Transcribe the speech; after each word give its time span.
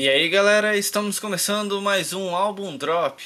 E 0.00 0.08
aí, 0.08 0.30
galera, 0.30 0.78
estamos 0.78 1.20
começando 1.20 1.82
mais 1.82 2.14
um 2.14 2.34
álbum 2.34 2.74
drop. 2.74 3.22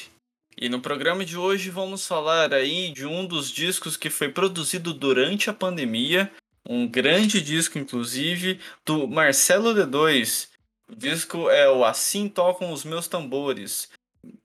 E 0.60 0.68
no 0.68 0.80
programa 0.80 1.24
de 1.24 1.38
hoje 1.38 1.70
vamos 1.70 2.04
falar 2.04 2.52
aí 2.52 2.90
de 2.90 3.06
um 3.06 3.24
dos 3.24 3.48
discos 3.48 3.96
que 3.96 4.10
foi 4.10 4.28
produzido 4.28 4.92
durante 4.92 5.48
a 5.48 5.54
pandemia, 5.54 6.32
um 6.68 6.84
grande 6.88 7.40
disco 7.40 7.78
inclusive, 7.78 8.58
do 8.84 9.06
Marcelo 9.06 9.72
D2. 9.72 10.48
O 10.90 10.96
disco 10.96 11.48
é 11.48 11.70
o 11.70 11.84
Assim 11.84 12.28
Tocam 12.28 12.72
os 12.72 12.82
Meus 12.82 13.06
Tambores, 13.06 13.88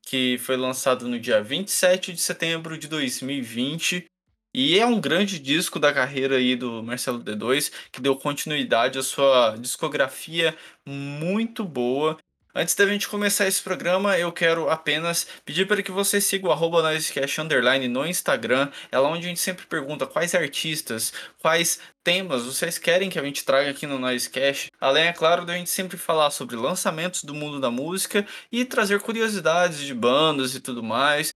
que 0.03 0.37
foi 0.37 0.55
lançado 0.55 1.07
no 1.07 1.19
dia 1.19 1.41
27 1.41 2.13
de 2.13 2.21
setembro 2.21 2.77
de 2.77 2.87
2020 2.87 4.05
e 4.53 4.79
é 4.79 4.85
um 4.85 4.99
grande 4.99 5.37
disco 5.39 5.79
da 5.79 5.93
carreira 5.93 6.37
aí 6.37 6.55
do 6.55 6.81
Marcelo 6.83 7.23
D2, 7.23 7.71
que 7.91 8.01
deu 8.01 8.15
continuidade 8.15 8.97
à 8.97 9.03
sua 9.03 9.55
discografia 9.57 10.55
muito 10.85 11.63
boa. 11.63 12.17
Antes 12.53 12.73
da 12.73 12.85
gente 12.87 13.07
começar 13.07 13.47
esse 13.47 13.61
programa, 13.61 14.17
eu 14.17 14.31
quero 14.31 14.69
apenas 14.71 15.27
pedir 15.45 15.67
para 15.67 15.83
que 15.83 15.91
você 15.91 16.19
siga 16.19 16.47
o 16.47 17.41
Underline 17.41 17.87
no 17.87 18.07
Instagram. 18.07 18.71
É 18.91 18.97
lá 18.97 19.07
onde 19.07 19.25
a 19.25 19.29
gente 19.29 19.39
sempre 19.39 19.67
pergunta 19.67 20.07
quais 20.07 20.33
artistas, 20.33 21.13
quais 21.37 21.79
temas 22.03 22.43
vocês 22.43 22.79
querem 22.79 23.07
que 23.07 23.19
a 23.19 23.23
gente 23.23 23.45
traga 23.45 23.69
aqui 23.69 23.85
no 23.85 23.99
Noisecast. 23.99 24.71
Além, 24.81 25.07
é 25.07 25.13
claro, 25.13 25.45
da 25.45 25.55
gente 25.55 25.69
sempre 25.69 25.95
falar 25.95 26.31
sobre 26.31 26.55
lançamentos 26.55 27.23
do 27.23 27.35
mundo 27.35 27.59
da 27.59 27.69
música 27.69 28.25
e 28.51 28.65
trazer 28.65 28.99
curiosidades 28.99 29.81
de 29.81 29.93
bandas 29.93 30.55
e 30.55 30.59
tudo 30.59 30.81
mais. 30.81 31.31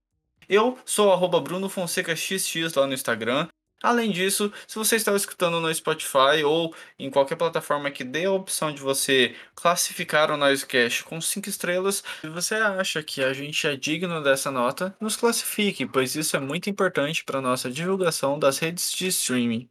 Eu 0.48 0.78
sou 0.86 1.12
arroba 1.12 1.40
Bruno 1.40 1.70
Fonseca 1.70 2.16
XX 2.16 2.74
lá 2.76 2.88
no 2.88 2.94
Instagram. 2.94 3.48
Além 3.84 4.12
disso, 4.12 4.52
se 4.66 4.78
você 4.78 4.96
está 4.96 5.14
escutando 5.14 5.60
no 5.60 5.74
Spotify 5.74 6.42
ou 6.46 6.74
em 6.98 7.10
qualquer 7.10 7.36
plataforma 7.36 7.92
que 7.92 8.06
dê 8.06 8.24
a 8.24 8.32
opção 8.32 8.74
de 8.74 8.82
você 8.82 9.36
classificar 9.54 10.32
o 10.32 10.38
Noisecast 10.38 11.04
com 11.04 11.20
5 11.20 11.50
estrelas, 11.50 12.02
se 12.22 12.30
você 12.30 12.56
acha 12.56 13.04
que 13.04 13.22
a 13.22 13.34
gente 13.34 13.68
é 13.68 13.76
digno 13.76 14.24
dessa 14.24 14.50
nota, 14.50 14.96
nos 15.02 15.18
classifique, 15.18 15.86
pois 15.86 16.16
isso 16.16 16.38
é 16.38 16.40
muito 16.40 16.70
importante 16.70 17.26
para 17.26 17.40
a 17.40 17.42
nossa 17.42 17.70
divulgação 17.70 18.40
das 18.40 18.58
redes 18.58 18.90
de 18.94 19.08
streaming. 19.08 19.70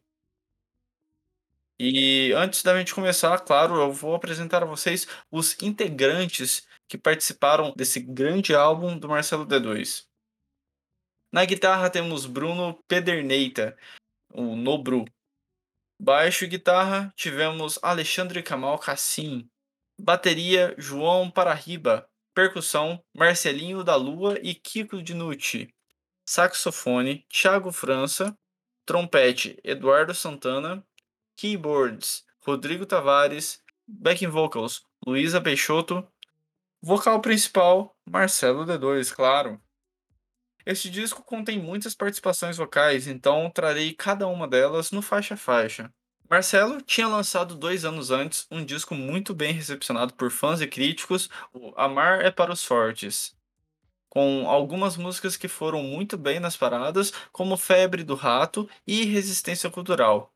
E 1.79 2.33
antes 2.35 2.63
da 2.63 2.79
gente 2.79 2.95
começar, 2.95 3.39
claro, 3.41 3.77
eu 3.81 3.93
vou 3.93 4.15
apresentar 4.15 4.63
a 4.63 4.67
vocês 4.67 5.07
os 5.31 5.57
integrantes 5.63 6.67
que 6.87 6.99
participaram 6.99 7.73
desse 7.75 7.99
grande 7.99 8.55
álbum 8.55 8.99
do 8.99 9.09
Marcelo 9.09 9.47
D2. 9.47 10.12
Na 11.33 11.47
guitarra 11.47 11.89
temos 11.89 12.27
Bruno 12.27 12.79
Pederneita, 12.87 13.75
o 14.35 14.55
Nobru. 14.55 15.07
Baixo 15.99 16.45
e 16.45 16.47
guitarra 16.47 17.11
tivemos 17.17 17.79
Alexandre 17.83 18.43
Kamal 18.43 18.79
Cassim. 18.79 19.49
Bateria 19.99 20.75
João 20.77 21.31
Parahiba. 21.31 22.07
Percussão 22.35 23.03
Marcelinho 23.17 23.83
da 23.83 23.97
Lua 23.97 24.39
e 24.43 24.55
Kiko 24.55 25.03
Dinucci. 25.03 25.73
Saxofone 26.29 27.25
Thiago 27.31 27.73
França. 27.73 28.37
Trompete 28.85 29.59
Eduardo 29.65 30.15
Santana. 30.15 30.87
Keyboards 31.35 32.27
Rodrigo 32.45 32.85
Tavares. 32.85 33.63
Backing 33.89 34.29
vocals 34.29 34.85
Luísa 35.07 35.41
Peixoto. 35.41 36.07
Vocal 36.83 37.23
principal 37.23 37.97
Marcelo 38.07 38.67
D2, 38.67 39.15
claro. 39.15 39.59
Este 40.65 40.89
disco 40.89 41.23
contém 41.23 41.59
muitas 41.59 41.95
participações 41.95 42.57
vocais, 42.57 43.07
então 43.07 43.51
trarei 43.51 43.95
cada 43.95 44.27
uma 44.29 44.47
delas 44.47 44.93
no 44.93 45.03
faixa 45.03 45.35
a 45.35 45.37
faixa. 45.37 45.93
Marcelo 46.31 46.81
tinha 46.81 47.07
lançado 47.07 47.55
dois 47.55 47.85
anos 47.85 48.11
antes 48.11 48.47
um 48.51 48.65
disco 48.65 48.95
muito 48.95 49.35
bem 49.35 49.53
recepcionado 49.53 50.15
por 50.15 50.31
fãs 50.31 50.61
e 50.61 50.67
críticos, 50.67 51.29
o 51.53 51.75
Amar 51.77 52.21
é 52.21 52.31
para 52.31 52.53
os 52.53 52.65
Fortes, 52.65 53.37
com 54.09 54.49
algumas 54.49 54.97
músicas 54.97 55.37
que 55.37 55.49
foram 55.49 55.83
muito 55.83 56.17
bem 56.17 56.41
nas 56.41 56.57
paradas, 56.57 57.13
como 57.33 57.57
Febre 57.57 58.03
do 58.03 58.15
Rato 58.15 58.69
e 58.87 59.05
Resistência 59.05 59.69
Cultural. 59.69 60.33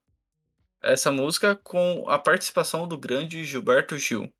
Essa 0.82 1.10
música 1.10 1.56
com 1.56 2.04
a 2.08 2.18
participação 2.18 2.86
do 2.86 2.98
grande 2.98 3.42
Gilberto 3.44 3.96
Gil. 3.96 4.30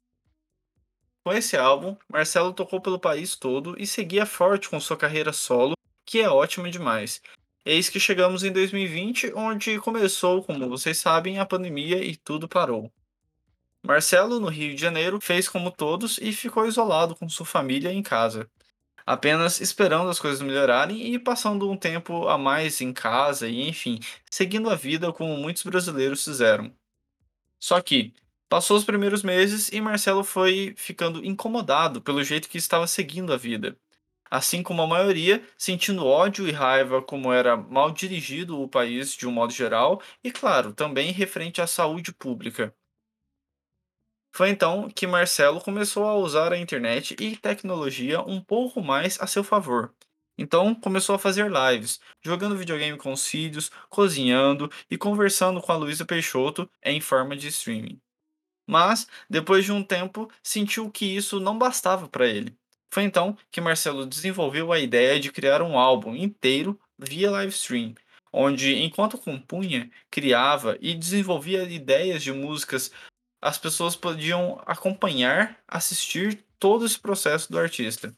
Com 1.27 1.33
esse 1.33 1.57
álbum, 1.57 1.97
Marcelo 2.09 2.53
tocou 2.53 2.81
pelo 2.81 3.01
país 3.01 3.35
todo 3.35 3.75
e 3.83 3.85
seguia 3.85 4.25
forte 4.25 4.69
com 4.69 4.79
sua 4.79 4.97
carreira 4.97 5.33
solo, 5.33 5.75
que 6.05 6.21
é 6.21 6.31
ótima 6.31 6.71
demais. 6.71 7.21
Eis 7.65 7.89
que 7.89 7.99
chegamos 7.99 8.45
em 8.45 8.53
2020, 8.53 9.33
onde 9.35 9.81
começou, 9.81 10.41
como 10.45 10.69
vocês 10.69 10.99
sabem, 10.99 11.41
a 11.41 11.45
pandemia 11.45 11.97
e 12.01 12.15
tudo 12.15 12.47
parou. 12.47 12.93
Marcelo, 13.83 14.39
no 14.39 14.47
Rio 14.47 14.73
de 14.73 14.81
Janeiro, 14.81 15.21
fez 15.21 15.49
como 15.49 15.73
todos 15.73 16.17
e 16.19 16.33
ficou 16.33 16.65
isolado 16.65 17.17
com 17.17 17.29
sua 17.29 17.45
família 17.45 17.93
em 17.93 18.05
casa, 18.05 18.49
apenas 19.05 19.61
esperando 19.61 20.09
as 20.09 20.21
coisas 20.21 20.41
melhorarem 20.41 21.13
e 21.13 21.19
passando 21.19 21.69
um 21.69 21.77
tempo 21.77 22.29
a 22.29 22.39
mais 22.39 22.81
em 22.81 22.93
casa 22.93 23.49
e, 23.49 23.69
enfim, 23.69 23.99
seguindo 24.31 24.71
a 24.71 24.77
vida 24.77 25.13
como 25.13 25.37
muitos 25.37 25.65
brasileiros 25.65 26.23
fizeram. 26.23 26.73
Só 27.59 27.81
que, 27.81 28.15
Passou 28.49 28.77
os 28.77 28.85
primeiros 28.85 29.25
meses 29.25 29.71
e 29.73 29.81
Marcelo 29.81 30.23
foi 30.23 30.73
ficando 30.77 31.25
incomodado 31.25 32.01
pelo 32.01 32.23
jeito 32.23 32.49
que 32.49 32.59
estava 32.59 32.87
seguindo 32.87 33.33
a 33.33 33.37
vida. 33.37 33.77
Assim 34.31 34.63
como 34.63 34.83
a 34.83 34.87
maioria, 34.87 35.43
sentindo 35.59 36.07
ódio 36.07 36.49
e 36.49 36.53
raiva 36.53 37.03
como 37.03 37.33
era 37.33 37.57
mal 37.57 37.91
dirigido 37.91 38.61
o 38.61 38.69
país 38.69 39.15
de 39.15 39.27
um 39.27 39.33
modo 39.33 39.53
geral 39.53 40.01
e, 40.23 40.31
claro, 40.31 40.73
também 40.73 41.13
referente 41.13 41.61
à 41.61 41.67
saúde 41.67 42.13
pública. 42.13 42.75
Foi 44.33 44.51
então 44.51 44.89
que 44.91 45.07
Marcelo 45.07 45.61
começou 45.61 46.05
a 46.05 46.15
usar 46.15 46.53
a 46.53 46.59
internet 46.59 47.17
e 47.19 47.37
tecnologia 47.37 48.21
um 48.21 48.41
pouco 48.41 48.81
mais 48.83 49.21
a 49.21 49.27
seu 49.27 49.43
favor. 49.43 49.93
Então 50.39 50.75
começou 50.75 51.15
a 51.15 51.19
fazer 51.19 51.51
lives, 51.51 51.99
jogando 52.23 52.57
videogame 52.57 52.99
com 52.99 53.13
os 53.13 53.27
filhos, 53.27 53.71
cozinhando 53.89 54.71
e 54.91 54.99
conversando 54.99 55.61
com 55.61 55.73
a 55.73 55.77
Luísa 55.77 56.05
Peixoto 56.05 56.71
em 56.85 57.01
forma 57.01 57.35
de 57.35 57.49
streaming. 57.49 58.01
Mas, 58.67 59.07
depois 59.31 59.65
de 59.65 59.73
um 59.73 59.83
tempo, 59.83 60.31
sentiu 60.43 60.91
que 60.91 61.05
isso 61.05 61.39
não 61.39 61.57
bastava 61.57 62.09
para 62.09 62.27
ele. 62.27 62.57
Foi 62.91 63.03
então 63.03 63.37
que 63.51 63.61
Marcelo 63.61 64.07
desenvolveu 64.07 64.73
a 64.73 64.79
ideia 64.79 65.21
de 65.21 65.31
criar 65.31 65.63
um 65.63 65.79
álbum 65.79 66.15
inteiro 66.17 66.79
via 66.99 67.31
livestream, 67.31 67.95
onde, 68.33 68.75
enquanto 68.75 69.19
compunha, 69.19 69.91
criava 70.11 70.77
e 70.81 70.95
desenvolvia 70.95 71.63
ideias 71.65 72.23
de 72.23 72.33
músicas, 72.33 72.91
as 73.41 73.59
pessoas 73.59 73.95
podiam 73.95 74.61
acompanhar, 74.67 75.59
assistir 75.69 76.45
todo 76.59 76.85
esse 76.85 76.99
processo 76.99 77.51
do 77.53 77.59
artista. 77.59 78.15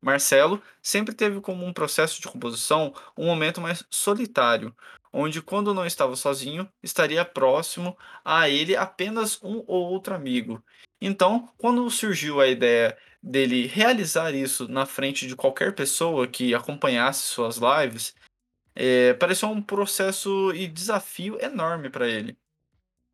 Marcelo 0.00 0.62
sempre 0.82 1.14
teve 1.14 1.40
como 1.40 1.64
um 1.64 1.72
processo 1.72 2.20
de 2.20 2.28
composição 2.28 2.94
um 3.16 3.26
momento 3.26 3.60
mais 3.60 3.84
solitário, 3.90 4.74
onde, 5.12 5.42
quando 5.42 5.74
não 5.74 5.86
estava 5.86 6.16
sozinho, 6.16 6.70
estaria 6.82 7.24
próximo 7.24 7.96
a 8.24 8.48
ele 8.48 8.76
apenas 8.76 9.42
um 9.42 9.64
ou 9.66 9.90
outro 9.90 10.14
amigo. 10.14 10.62
Então, 11.00 11.48
quando 11.56 11.88
surgiu 11.90 12.40
a 12.40 12.48
ideia 12.48 12.96
dele 13.22 13.66
realizar 13.66 14.34
isso 14.34 14.68
na 14.68 14.86
frente 14.86 15.26
de 15.26 15.36
qualquer 15.36 15.74
pessoa 15.74 16.26
que 16.26 16.54
acompanhasse 16.54 17.22
suas 17.22 17.58
lives, 17.58 18.14
é, 18.74 19.14
pareceu 19.14 19.50
um 19.50 19.62
processo 19.62 20.52
e 20.54 20.66
desafio 20.68 21.38
enorme 21.42 21.90
para 21.90 22.08
ele. 22.08 22.36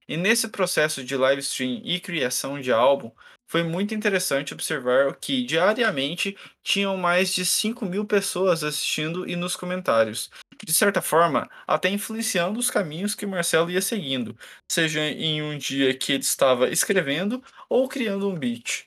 E 0.08 0.16
nesse 0.16 0.48
processo 0.48 1.02
de 1.02 1.16
live 1.16 1.40
stream 1.40 1.80
e 1.84 1.98
criação 1.98 2.60
de 2.60 2.70
álbum, 2.72 3.10
foi 3.46 3.62
muito 3.62 3.94
interessante 3.94 4.52
observar 4.52 5.16
que 5.16 5.44
diariamente 5.44 6.36
tinham 6.62 6.96
mais 6.96 7.32
de 7.34 7.44
5 7.44 7.84
mil 7.86 8.04
pessoas 8.04 8.64
assistindo 8.64 9.28
e 9.28 9.36
nos 9.36 9.54
comentários. 9.56 10.30
De 10.64 10.72
certa 10.72 11.02
forma, 11.02 11.48
até 11.66 11.88
influenciando 11.88 12.58
os 12.58 12.70
caminhos 12.70 13.14
que 13.14 13.26
Marcelo 13.26 13.70
ia 13.70 13.82
seguindo, 13.82 14.36
seja 14.70 15.00
em 15.00 15.42
um 15.42 15.56
dia 15.58 15.94
que 15.96 16.12
ele 16.12 16.22
estava 16.22 16.68
escrevendo 16.70 17.42
ou 17.68 17.88
criando 17.88 18.28
um 18.28 18.38
beat. 18.38 18.86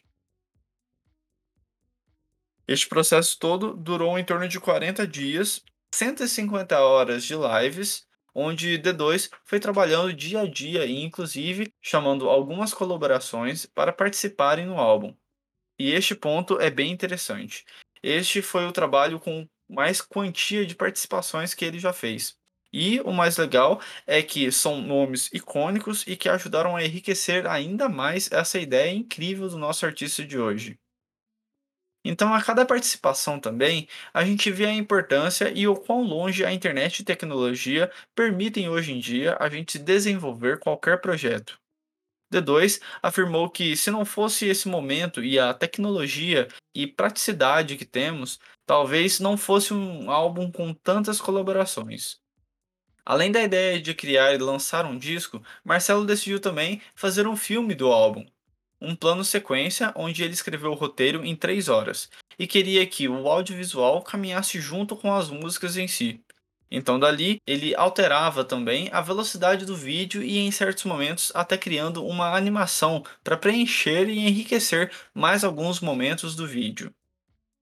Este 2.68 2.88
processo 2.88 3.40
todo 3.40 3.74
durou 3.74 4.20
em 4.20 4.26
torno 4.26 4.48
de 4.48 4.60
40 4.60 5.08
dias, 5.08 5.64
150 5.94 6.80
horas 6.80 7.24
de 7.24 7.34
lives 7.36 8.06
onde 8.38 8.78
D2 8.78 9.32
foi 9.44 9.60
trabalhando 9.60 10.14
dia 10.14 10.42
a 10.42 10.48
dia 10.48 10.86
e, 10.86 11.02
inclusive, 11.02 11.74
chamando 11.82 12.30
algumas 12.30 12.72
colaborações 12.72 13.66
para 13.66 13.92
participarem 13.92 14.68
no 14.68 14.78
álbum. 14.78 15.12
E 15.80 15.92
este 15.92 16.14
ponto 16.14 16.60
é 16.62 16.70
bem 16.70 16.92
interessante. 16.92 17.66
Este 18.04 18.44
foi 18.44 18.68
o 18.68 18.72
trabalho 18.72 19.20
com 19.20 19.48
mais 19.68 20.02
quantia 20.02 20.68
de 20.68 20.76
participações 20.76 21.56
que 21.56 21.66
ele 21.66 21.80
já 21.80 21.92
fez. 21.92 22.38
E 22.72 23.00
o 23.02 23.12
mais 23.12 23.38
legal 23.38 23.82
é 24.06 24.22
que 24.22 24.52
são 24.52 24.80
nomes 24.82 25.32
icônicos 25.34 26.06
e 26.06 26.16
que 26.16 26.30
ajudaram 26.30 26.76
a 26.76 26.86
enriquecer 26.86 27.48
ainda 27.48 27.90
mais 27.90 28.32
essa 28.32 28.60
ideia 28.60 28.94
incrível 28.94 29.50
do 29.50 29.58
nosso 29.58 29.84
artista 29.84 30.24
de 30.24 30.38
hoje. 30.38 30.78
Então, 32.10 32.34
a 32.34 32.42
cada 32.42 32.66
participação 32.66 33.38
também, 33.38 33.86
a 34.14 34.24
gente 34.24 34.50
vê 34.50 34.66
a 34.66 34.74
importância 34.74 35.52
e 35.54 35.68
o 35.68 35.76
quão 35.76 36.04
longe 36.04 36.46
a 36.46 36.54
internet 36.54 37.00
e 37.00 37.04
tecnologia 37.04 37.92
permitem 38.16 38.70
hoje 38.70 38.94
em 38.94 39.00
dia 39.00 39.36
a 39.42 39.50
gente 39.50 39.78
desenvolver 39.78 40.58
qualquer 40.58 41.02
projeto. 41.02 41.60
D2 42.34 42.80
afirmou 43.04 43.50
que 43.50 43.76
se 43.76 43.92
não 43.92 44.06
fosse 44.06 44.46
esse 44.48 44.70
momento 44.70 45.22
e 45.22 45.38
a 45.38 45.54
tecnologia 45.54 46.48
e 46.74 46.88
praticidade 46.88 47.76
que 47.76 47.86
temos, 47.86 48.40
talvez 48.66 49.20
não 49.20 49.36
fosse 49.36 49.74
um 49.74 50.10
álbum 50.10 50.50
com 50.50 50.74
tantas 50.74 51.20
colaborações. 51.20 52.22
Além 53.06 53.34
da 53.34 53.44
ideia 53.44 53.82
de 53.82 53.94
criar 53.94 54.34
e 54.34 54.38
lançar 54.38 54.86
um 54.86 54.98
disco, 54.98 55.44
Marcelo 55.62 56.06
decidiu 56.06 56.40
também 56.40 56.82
fazer 56.96 57.28
um 57.28 57.36
filme 57.36 57.76
do 57.76 57.92
álbum, 57.92 58.26
um 58.82 58.96
plano 58.96 59.24
sequência 59.24 59.92
onde 59.96 60.24
ele 60.24 60.34
escreveu 60.34 60.72
o 60.72 60.76
roteiro 60.76 61.26
em 61.26 61.36
três 61.36 61.68
horas 61.70 62.10
e 62.38 62.46
queria 62.48 62.86
que 62.86 63.08
o 63.08 63.28
audiovisual 63.28 64.02
caminhasse 64.02 64.60
junto 64.60 64.96
com 64.96 65.14
as 65.14 65.30
músicas 65.30 65.78
em 65.78 65.88
si. 65.88 66.22
Então, 66.70 67.00
dali, 67.00 67.38
ele 67.48 67.74
alterava 67.76 68.44
também 68.44 68.90
a 68.92 69.00
velocidade 69.00 69.66
do 69.66 69.76
vídeo 69.76 70.22
e, 70.22 70.38
em 70.38 70.52
certos 70.52 70.84
momentos, 70.84 71.32
até 71.34 71.58
criando 71.58 72.06
uma 72.06 72.36
animação 72.36 73.04
para 73.24 73.38
preencher 73.38 74.10
e 74.10 74.20
enriquecer 74.20 74.92
mais 75.14 75.44
alguns 75.44 75.80
momentos 75.80 76.36
do 76.36 76.46
vídeo. 76.46 76.94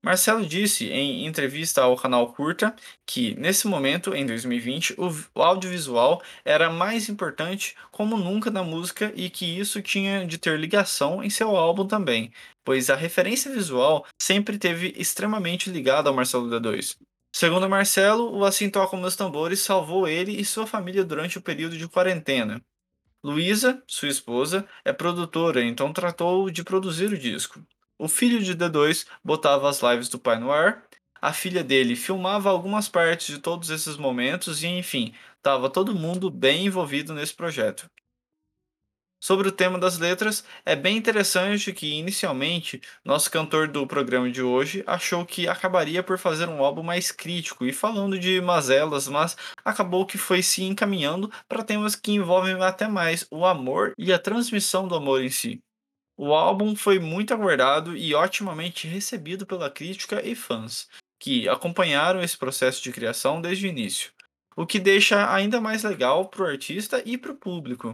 Marcelo 0.05 0.45
disse 0.45 0.85
em 0.85 1.25
entrevista 1.25 1.81
ao 1.81 1.97
canal 1.97 2.31
Curta 2.31 2.75
que, 3.07 3.33
nesse 3.39 3.67
momento, 3.67 4.13
em 4.13 4.23
2020, 4.23 4.93
o 4.99 5.41
audiovisual 5.41 6.21
era 6.45 6.69
mais 6.69 7.09
importante 7.09 7.75
como 7.91 8.15
nunca 8.15 8.51
na 8.51 8.61
música 8.61 9.11
e 9.15 9.31
que 9.31 9.57
isso 9.59 9.81
tinha 9.81 10.23
de 10.23 10.37
ter 10.37 10.59
ligação 10.59 11.23
em 11.23 11.29
seu 11.31 11.57
álbum 11.57 11.87
também, 11.87 12.31
pois 12.63 12.91
a 12.91 12.95
referência 12.95 13.51
visual 13.51 14.05
sempre 14.21 14.59
teve 14.59 14.93
extremamente 14.95 15.71
ligada 15.71 16.07
ao 16.07 16.15
Marcelo 16.15 16.51
D2. 16.51 16.97
Segundo 17.35 17.67
Marcelo, 17.67 18.31
o 18.31 18.45
Assim 18.45 18.69
Tocam 18.69 19.01
Meus 19.01 19.15
Tambores 19.15 19.61
salvou 19.61 20.07
ele 20.07 20.39
e 20.39 20.45
sua 20.45 20.67
família 20.67 21.03
durante 21.03 21.39
o 21.39 21.41
período 21.41 21.79
de 21.79 21.87
quarentena. 21.87 22.61
Luísa, 23.23 23.81
sua 23.87 24.09
esposa, 24.09 24.67
é 24.85 24.93
produtora, 24.93 25.63
então 25.63 25.91
tratou 25.91 26.51
de 26.51 26.63
produzir 26.63 27.11
o 27.11 27.17
disco. 27.17 27.59
O 27.97 28.07
filho 28.07 28.41
de 28.41 28.55
D2 28.55 29.05
botava 29.23 29.69
as 29.69 29.81
lives 29.81 30.09
do 30.09 30.19
pai 30.19 30.39
no 30.39 30.51
ar, 30.51 30.83
a 31.21 31.33
filha 31.33 31.63
dele 31.63 31.95
filmava 31.95 32.49
algumas 32.49 32.87
partes 32.87 33.27
de 33.27 33.39
todos 33.39 33.69
esses 33.69 33.97
momentos 33.97 34.63
e, 34.63 34.67
enfim, 34.67 35.13
estava 35.37 35.69
todo 35.69 35.95
mundo 35.95 36.29
bem 36.29 36.65
envolvido 36.65 37.13
nesse 37.13 37.33
projeto. 37.33 37.89
Sobre 39.19 39.47
o 39.47 39.51
tema 39.51 39.79
das 39.79 39.97
letras, 39.97 40.43
é 40.65 40.75
bem 40.75 40.97
interessante 40.97 41.73
que, 41.73 41.93
inicialmente, 41.95 42.79
nosso 43.03 43.31
cantor 43.31 43.67
do 43.67 43.87
programa 43.87 44.29
de 44.29 44.41
hoje 44.41 44.83
achou 44.85 45.25
que 45.25 45.47
acabaria 45.47 46.03
por 46.03 46.19
fazer 46.19 46.47
um 46.47 46.63
álbum 46.63 46.83
mais 46.83 47.11
crítico 47.11 47.65
e 47.65 47.73
falando 47.73 48.19
de 48.19 48.39
mazelas, 48.39 49.07
mas 49.07 49.35
acabou 49.63 50.05
que 50.05 50.17
foi 50.17 50.43
se 50.43 50.63
encaminhando 50.63 51.31
para 51.47 51.63
temas 51.63 51.95
que 51.95 52.11
envolvem 52.11 52.61
até 52.61 52.87
mais 52.87 53.25
o 53.31 53.45
amor 53.45 53.93
e 53.97 54.13
a 54.13 54.19
transmissão 54.19 54.87
do 54.87 54.95
amor 54.95 55.23
em 55.23 55.29
si. 55.29 55.64
O 56.17 56.33
álbum 56.33 56.75
foi 56.75 56.97
muito 56.97 57.33
aguardado 57.33 57.95
e 57.95 58.15
otimamente 58.15 58.87
recebido 58.87 59.45
pela 59.45 59.69
crítica 59.69 60.25
e 60.25 60.33
fãs, 60.33 60.87
que 61.19 61.47
acompanharam 61.49 62.21
esse 62.21 62.37
processo 62.37 62.81
de 62.81 62.91
criação 62.91 63.41
desde 63.41 63.67
o 63.67 63.69
início, 63.69 64.11
o 64.55 64.65
que 64.65 64.79
deixa 64.79 65.33
ainda 65.33 65.59
mais 65.59 65.83
legal 65.83 66.29
para 66.29 66.43
o 66.43 66.47
artista 66.47 67.01
e 67.05 67.17
para 67.17 67.33
o 67.33 67.37
público. 67.37 67.93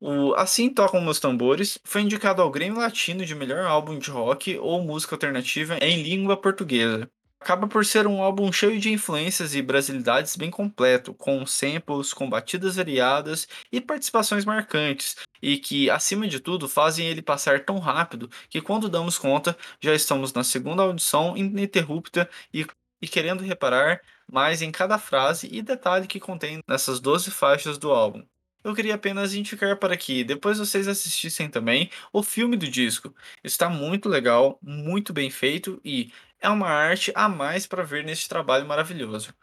O 0.00 0.32
Assim 0.34 0.72
Tocam 0.72 1.00
Meus 1.00 1.20
Tambores 1.20 1.78
foi 1.84 2.02
indicado 2.02 2.40
ao 2.40 2.50
Grêmio 2.50 2.78
Latino 2.78 3.26
de 3.26 3.34
melhor 3.34 3.66
álbum 3.66 3.98
de 3.98 4.10
rock 4.10 4.56
ou 4.58 4.82
música 4.82 5.14
alternativa 5.14 5.76
em 5.78 6.02
língua 6.02 6.36
portuguesa 6.36 7.10
acaba 7.40 7.66
por 7.66 7.84
ser 7.84 8.06
um 8.06 8.22
álbum 8.22 8.52
cheio 8.52 8.78
de 8.78 8.92
influências 8.92 9.54
e 9.54 9.62
brasilidades 9.62 10.36
bem 10.36 10.50
completo, 10.50 11.14
com 11.14 11.44
samples, 11.46 12.12
com 12.12 12.28
batidas 12.28 12.76
variadas 12.76 13.48
e 13.72 13.80
participações 13.80 14.44
marcantes, 14.44 15.16
e 15.42 15.56
que, 15.58 15.88
acima 15.90 16.28
de 16.28 16.38
tudo, 16.38 16.68
fazem 16.68 17.06
ele 17.06 17.22
passar 17.22 17.64
tão 17.64 17.78
rápido 17.78 18.30
que, 18.48 18.60
quando 18.60 18.88
damos 18.88 19.18
conta, 19.18 19.56
já 19.80 19.94
estamos 19.94 20.32
na 20.32 20.44
segunda 20.44 20.82
audição 20.82 21.36
ininterrupta 21.36 22.28
e, 22.52 22.66
e 23.00 23.08
querendo 23.08 23.42
reparar 23.42 24.00
mais 24.30 24.62
em 24.62 24.70
cada 24.70 24.98
frase 24.98 25.48
e 25.50 25.62
detalhe 25.62 26.06
que 26.06 26.20
contém 26.20 26.60
nessas 26.68 27.00
12 27.00 27.30
faixas 27.30 27.78
do 27.78 27.90
álbum. 27.90 28.24
Eu 28.62 28.74
queria 28.74 28.94
apenas 28.94 29.34
indicar 29.34 29.78
para 29.78 29.96
que 29.96 30.22
depois 30.22 30.58
vocês 30.58 30.86
assistissem 30.86 31.48
também 31.48 31.90
o 32.12 32.22
filme 32.22 32.56
do 32.56 32.68
disco. 32.68 33.14
Está 33.42 33.70
muito 33.70 34.08
legal, 34.08 34.58
muito 34.62 35.12
bem 35.12 35.30
feito 35.30 35.80
e 35.84 36.12
é 36.38 36.48
uma 36.48 36.68
arte 36.68 37.10
a 37.14 37.28
mais 37.28 37.66
para 37.66 37.82
ver 37.82 38.04
neste 38.04 38.28
trabalho 38.28 38.66
maravilhoso. 38.66 39.34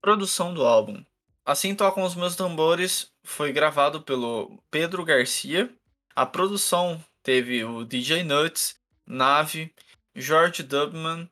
Produção 0.00 0.54
do 0.54 0.64
álbum. 0.64 1.04
Assim 1.44 1.74
Tocam 1.74 2.04
os 2.04 2.14
Meus 2.14 2.36
Tambores 2.36 3.12
foi 3.22 3.52
gravado 3.52 4.02
pelo 4.02 4.62
Pedro 4.70 5.04
Garcia. 5.04 5.74
A 6.14 6.24
produção 6.24 7.02
teve 7.22 7.64
o 7.64 7.84
DJ 7.84 8.22
Nuts, 8.22 8.76
Nave, 9.06 9.74
George 10.14 10.62
Dubman, 10.62 11.28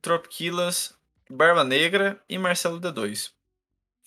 Tropquilas, 0.00 0.94
Barba 1.28 1.62
Negra 1.62 2.22
e 2.28 2.38
Marcelo 2.38 2.80
D2. 2.80 3.32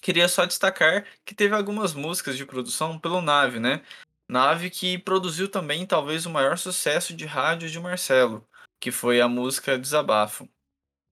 Queria 0.06 0.28
só 0.28 0.46
destacar 0.46 1.04
que 1.26 1.34
teve 1.34 1.56
algumas 1.56 1.96
músicas 1.96 2.38
de 2.38 2.46
produção 2.46 3.00
pelo 3.00 3.24
Nave, 3.24 3.60
né? 3.60 3.84
Nave 4.30 4.70
que 4.70 5.00
produziu 5.00 5.50
também 5.50 5.84
talvez 5.84 6.28
o 6.28 6.30
maior 6.30 6.60
sucesso 6.60 7.12
de 7.16 7.26
rádio 7.26 7.72
de 7.72 7.80
Marcelo, 7.80 8.48
que 8.80 8.92
foi 8.92 9.20
a 9.20 9.28
música 9.28 9.80
Desabafo. 9.80 10.48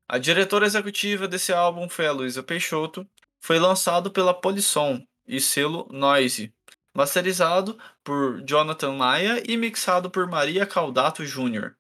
A 0.08 0.20
diretora 0.20 0.68
executiva 0.68 1.28
desse 1.28 1.52
álbum 1.52 1.90
foi 1.90 2.06
a 2.06 2.12
Luísa 2.12 2.44
Peixoto, 2.44 3.04
foi 3.44 3.58
lançado 3.58 4.12
pela 4.12 4.32
Polisson 4.32 5.04
e 5.28 5.42
selo 5.42 5.88
Noise, 5.92 6.54
masterizado 6.96 7.80
por 8.04 8.44
Jonathan 8.44 8.92
Maia 8.92 9.42
e 9.44 9.58
mixado 9.58 10.12
por 10.12 10.28
Maria 10.28 10.68
Caldato 10.68 11.26
Jr. 11.26 11.74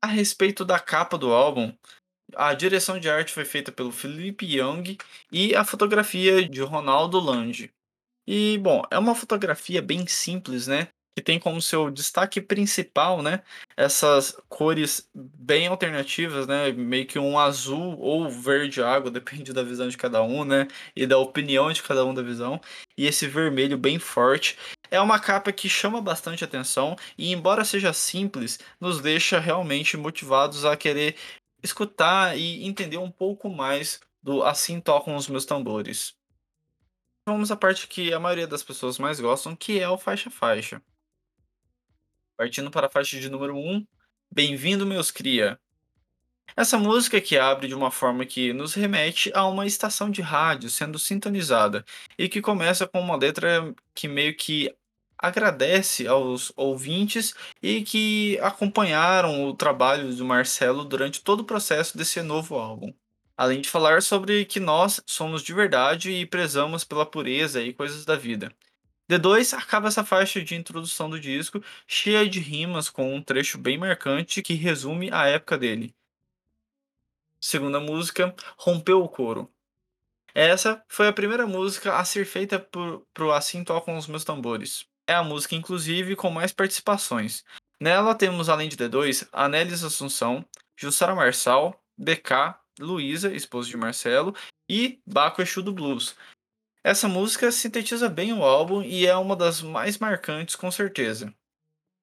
A 0.00 0.06
respeito 0.06 0.64
da 0.64 0.78
capa 0.78 1.18
do 1.18 1.32
álbum, 1.32 1.76
a 2.36 2.54
direção 2.54 2.98
de 2.98 3.08
arte 3.08 3.32
foi 3.32 3.44
feita 3.44 3.72
pelo 3.72 3.92
Felipe 3.92 4.46
Young 4.46 4.96
e 5.30 5.54
a 5.54 5.64
fotografia 5.64 6.48
de 6.48 6.60
Ronaldo 6.62 7.18
Lange. 7.18 7.70
E, 8.26 8.58
bom, 8.58 8.82
é 8.90 8.98
uma 8.98 9.14
fotografia 9.14 9.82
bem 9.82 10.06
simples, 10.06 10.66
né? 10.66 10.88
Que 11.16 11.22
tem 11.22 11.38
como 11.38 11.62
seu 11.62 11.90
destaque 11.90 12.40
principal, 12.40 13.22
né? 13.22 13.42
Essas 13.76 14.36
cores 14.48 15.08
bem 15.14 15.66
alternativas, 15.68 16.46
né? 16.46 16.72
Meio 16.72 17.06
que 17.06 17.18
um 17.18 17.38
azul 17.38 17.98
ou 17.98 18.28
verde 18.28 18.82
água, 18.82 19.10
depende 19.12 19.52
da 19.52 19.62
visão 19.62 19.88
de 19.88 19.96
cada 19.96 20.22
um, 20.22 20.44
né? 20.44 20.66
E 20.96 21.06
da 21.06 21.18
opinião 21.18 21.70
de 21.72 21.82
cada 21.82 22.04
um 22.04 22.14
da 22.14 22.22
visão. 22.22 22.60
E 22.96 23.06
esse 23.06 23.26
vermelho 23.26 23.76
bem 23.76 23.98
forte. 23.98 24.56
É 24.90 25.00
uma 25.00 25.18
capa 25.18 25.52
que 25.52 25.68
chama 25.68 26.00
bastante 26.00 26.44
atenção 26.44 26.96
e, 27.18 27.32
embora 27.32 27.64
seja 27.64 27.92
simples, 27.92 28.58
nos 28.80 29.00
deixa 29.00 29.40
realmente 29.40 29.96
motivados 29.96 30.64
a 30.64 30.76
querer 30.76 31.16
escutar 31.64 32.38
e 32.38 32.64
entender 32.64 32.98
um 32.98 33.10
pouco 33.10 33.50
mais 33.50 34.00
do 34.22 34.44
Assim 34.44 34.80
Tocam 34.80 35.16
os 35.16 35.26
Meus 35.26 35.44
Tambores 35.44 36.14
vamos 37.26 37.50
à 37.50 37.56
parte 37.56 37.88
que 37.88 38.12
a 38.12 38.20
maioria 38.20 38.46
das 38.46 38.62
pessoas 38.62 38.98
mais 38.98 39.18
gostam, 39.18 39.56
que 39.56 39.80
é 39.80 39.88
o 39.88 39.96
faixa-faixa. 39.96 40.82
Partindo 42.36 42.70
para 42.70 42.86
a 42.86 42.90
faixa 42.90 43.18
de 43.18 43.30
número 43.30 43.56
1, 43.56 43.86
Bem-vindo, 44.30 44.84
meus 44.84 45.12
cria. 45.12 45.60
Essa 46.56 46.76
música 46.76 47.20
que 47.20 47.38
abre 47.38 47.68
de 47.68 47.74
uma 47.74 47.90
forma 47.90 48.26
que 48.26 48.52
nos 48.52 48.74
remete 48.74 49.30
a 49.32 49.46
uma 49.46 49.64
estação 49.64 50.10
de 50.10 50.20
rádio 50.20 50.68
sendo 50.68 50.98
sintonizada 50.98 51.84
e 52.18 52.28
que 52.28 52.42
começa 52.42 52.86
com 52.86 53.00
uma 53.00 53.16
letra 53.16 53.72
que 53.94 54.08
meio 54.08 54.36
que 54.36 54.74
agradece 55.24 56.06
aos 56.06 56.52
ouvintes 56.54 57.34
e 57.62 57.82
que 57.82 58.38
acompanharam 58.40 59.46
o 59.46 59.54
trabalho 59.54 60.14
do 60.14 60.24
Marcelo 60.24 60.84
durante 60.84 61.22
todo 61.22 61.40
o 61.40 61.44
processo 61.44 61.96
desse 61.96 62.20
novo 62.20 62.56
álbum. 62.56 62.92
Além 63.36 63.62
de 63.62 63.68
falar 63.68 64.02
sobre 64.02 64.44
que 64.44 64.60
nós 64.60 65.02
somos 65.06 65.42
de 65.42 65.54
verdade 65.54 66.10
e 66.10 66.26
prezamos 66.26 66.84
pela 66.84 67.06
pureza 67.06 67.62
e 67.62 67.72
coisas 67.72 68.04
da 68.04 68.16
vida. 68.16 68.52
D2 69.10 69.56
acaba 69.56 69.88
essa 69.88 70.04
faixa 70.04 70.42
de 70.42 70.54
introdução 70.54 71.08
do 71.08 71.18
disco 71.18 71.62
cheia 71.86 72.28
de 72.28 72.38
rimas 72.38 72.90
com 72.90 73.14
um 73.14 73.22
trecho 73.22 73.56
bem 73.56 73.78
marcante 73.78 74.42
que 74.42 74.54
resume 74.54 75.10
a 75.10 75.26
época 75.26 75.56
dele. 75.56 75.94
Segunda 77.40 77.80
música, 77.80 78.34
Rompeu 78.58 79.02
o 79.02 79.08
Coro. 79.08 79.50
Essa 80.34 80.84
foi 80.88 81.08
a 81.08 81.12
primeira 81.12 81.46
música 81.46 81.96
a 81.96 82.04
ser 82.04 82.26
feita 82.26 82.58
por, 82.58 83.06
pro 83.14 83.32
Assim 83.32 83.64
Tocam 83.64 83.96
os 83.96 84.06
Meus 84.06 84.24
Tambores. 84.24 84.86
É 85.06 85.14
a 85.14 85.22
música, 85.22 85.54
inclusive, 85.54 86.16
com 86.16 86.30
mais 86.30 86.52
participações. 86.52 87.44
Nela 87.80 88.14
temos, 88.14 88.48
além 88.48 88.68
de 88.68 88.76
D2, 88.76 89.28
Anélis 89.32 89.84
Assunção, 89.84 90.44
Jussara 90.76 91.14
Marçal, 91.14 91.78
BK, 91.98 92.54
Luísa, 92.80 93.32
esposa 93.32 93.68
de 93.68 93.76
Marcelo, 93.76 94.34
e 94.68 95.00
Baco 95.06 95.42
Exu 95.42 95.62
do 95.62 95.72
Blues. 95.72 96.16
Essa 96.82 97.08
música 97.08 97.50
sintetiza 97.50 98.08
bem 98.08 98.32
o 98.32 98.42
álbum 98.42 98.82
e 98.82 99.06
é 99.06 99.16
uma 99.16 99.36
das 99.36 99.62
mais 99.62 99.98
marcantes, 99.98 100.56
com 100.56 100.70
certeza. 100.70 101.34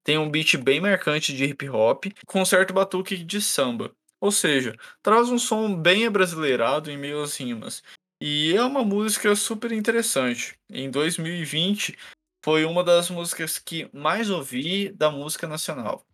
Tem 0.03 0.17
um 0.17 0.29
beat 0.29 0.57
bem 0.57 0.79
marcante 0.79 1.35
de 1.35 1.45
hip 1.45 1.69
hop, 1.69 2.05
com 2.25 2.43
certo 2.43 2.73
batuque 2.73 3.17
de 3.17 3.41
samba. 3.41 3.91
Ou 4.19 4.31
seja, 4.31 4.75
traz 5.01 5.29
um 5.29 5.37
som 5.37 5.75
bem 5.75 6.05
abrasileirado 6.05 6.89
em 6.89 6.97
meio 6.97 7.21
às 7.21 7.37
rimas. 7.37 7.83
E 8.19 8.55
é 8.55 8.63
uma 8.63 8.83
música 8.83 9.35
super 9.35 9.71
interessante. 9.71 10.55
Em 10.69 10.89
2020, 10.89 11.97
foi 12.43 12.65
uma 12.65 12.83
das 12.83 13.09
músicas 13.09 13.59
que 13.59 13.89
mais 13.93 14.29
ouvi 14.29 14.91
da 14.91 15.11
música 15.11 15.47
nacional. 15.47 16.05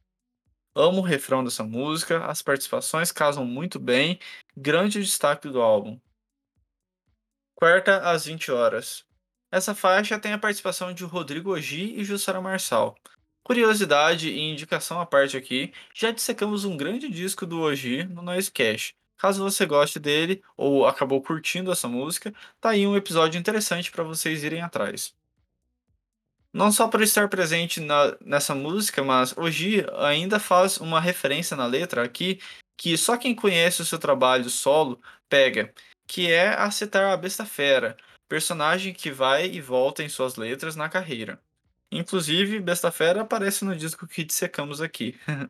Amo 0.76 1.00
o 1.00 1.04
refrão 1.04 1.44
dessa 1.44 1.64
música, 1.64 2.26
as 2.26 2.42
participações 2.42 3.12
casam 3.12 3.46
muito 3.46 3.80
bem, 3.80 4.20
grande 4.56 5.02
destaque 5.02 5.50
do 5.50 5.62
álbum. 5.62 6.00
Quarta 7.56 7.98
às 8.12 8.26
20 8.26 8.52
horas. 8.52 9.04
Essa 9.52 9.74
faixa 9.74 10.20
tem 10.20 10.34
a 10.34 10.38
participação 10.38 10.94
de 10.94 11.04
Rodrigo 11.04 11.56
Ogi 11.56 11.96
e 11.96 12.04
Jussara 12.04 12.42
Marçal. 12.42 12.96
Curiosidade 13.44 14.30
e 14.30 14.40
indicação 14.40 15.00
à 15.00 15.06
parte 15.06 15.38
aqui, 15.38 15.74
já 15.96 16.12
dissecamos 16.12 16.66
um 16.66 16.78
grande 16.78 17.10
disco 17.10 17.46
do 17.46 17.62
Ogi 17.62 18.04
no 18.04 18.22
Noisecast. 18.22 18.94
Caso 19.18 19.42
você 19.42 19.66
goste 19.66 19.98
dele 19.98 20.44
ou 20.56 20.86
acabou 20.86 21.24
curtindo 21.24 21.72
essa 21.72 21.88
música, 21.88 22.32
tá 22.62 22.72
aí 22.72 22.86
um 22.86 22.96
episódio 22.96 23.40
interessante 23.40 23.90
para 23.90 24.04
vocês 24.04 24.44
irem 24.44 24.62
atrás. 24.62 25.17
Não 26.54 26.72
só 26.72 26.88
por 26.88 27.02
estar 27.02 27.28
presente 27.30 27.80
na, 27.80 28.18
nessa 28.22 28.56
música, 28.56 29.04
mas 29.04 29.38
Oji 29.38 29.86
ainda 29.98 30.40
faz 30.40 30.78
uma 30.78 31.00
referência 31.00 31.56
na 31.56 31.66
letra 31.66 32.04
aqui 32.04 32.40
que 32.78 32.96
só 32.98 33.18
quem 33.18 33.34
conhece 33.36 33.82
o 33.82 33.86
seu 33.86 33.98
trabalho 33.98 34.50
solo 34.50 35.02
pega, 35.28 35.74
que 36.08 36.32
é 36.32 36.50
a 36.50 36.70
citar 36.70 37.12
a 37.12 37.18
Besta 37.18 37.46
Fera, 37.46 37.98
personagem 38.30 38.94
que 38.94 39.12
vai 39.12 39.48
e 39.48 39.60
volta 39.60 40.04
em 40.04 40.10
suas 40.10 40.36
letras 40.36 40.76
na 40.76 40.88
carreira. 40.88 41.42
Inclusive, 41.92 42.60
Besta 42.60 42.92
Fera 42.92 43.22
aparece 43.22 43.66
no 43.66 43.76
disco 43.76 44.06
que 44.08 44.24
dissecamos 44.24 44.82
aqui. 44.82 45.20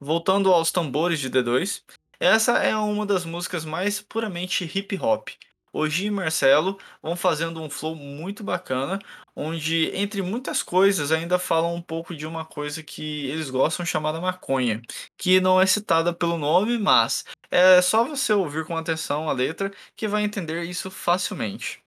Voltando 0.00 0.52
aos 0.52 0.70
tambores 0.70 1.18
de 1.18 1.28
D2, 1.28 1.82
essa 2.20 2.58
é 2.58 2.76
uma 2.76 3.04
das 3.04 3.24
músicas 3.24 3.64
mais 3.64 4.00
puramente 4.00 4.64
hip 4.64 4.96
hop. 4.98 5.28
Hoje 5.72 6.06
e 6.06 6.10
Marcelo 6.10 6.78
vão 7.02 7.14
fazendo 7.16 7.60
um 7.62 7.68
flow 7.68 7.94
muito 7.94 8.42
bacana, 8.42 8.98
onde, 9.36 9.90
entre 9.94 10.22
muitas 10.22 10.62
coisas, 10.62 11.12
ainda 11.12 11.38
falam 11.38 11.74
um 11.74 11.82
pouco 11.82 12.14
de 12.14 12.26
uma 12.26 12.44
coisa 12.44 12.82
que 12.82 13.26
eles 13.26 13.50
gostam 13.50 13.84
chamada 13.84 14.20
maconha, 14.20 14.80
que 15.16 15.40
não 15.40 15.60
é 15.60 15.66
citada 15.66 16.12
pelo 16.12 16.38
nome, 16.38 16.78
mas 16.78 17.24
é 17.50 17.80
só 17.82 18.04
você 18.04 18.32
ouvir 18.32 18.64
com 18.64 18.76
atenção 18.76 19.28
a 19.28 19.32
letra 19.32 19.70
que 19.96 20.08
vai 20.08 20.22
entender 20.22 20.64
isso 20.64 20.90
facilmente. 20.90 21.80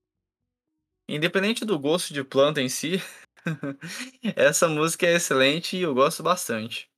Independente 1.09 1.65
do 1.65 1.77
gosto 1.77 2.13
de 2.13 2.23
planta 2.23 2.61
em 2.61 2.69
si, 2.69 3.01
essa 4.35 4.67
música 4.67 5.05
é 5.05 5.15
excelente 5.15 5.75
e 5.75 5.81
eu 5.81 5.93
gosto 5.93 6.23
bastante. 6.23 6.89